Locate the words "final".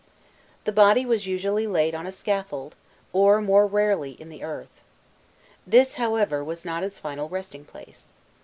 6.97-7.29